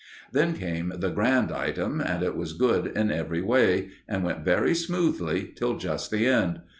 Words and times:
Then 0.31 0.55
came 0.55 0.93
the 0.95 1.11
grand 1.11 1.51
item, 1.51 2.01
and 2.03 2.23
it 2.23 2.35
was 2.35 2.53
good 2.53 2.87
in 2.87 3.11
every 3.11 3.43
way, 3.43 3.89
and 4.07 4.23
went 4.23 4.43
very 4.43 4.73
smoothly 4.73 5.51
till 5.55 5.77
just 5.77 6.09
the 6.09 6.25
end. 6.25 6.61